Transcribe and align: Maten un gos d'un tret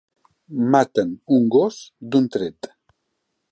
Maten 0.75 1.11
un 1.37 1.45
gos 1.57 1.79
d'un 2.15 2.33
tret 2.37 2.73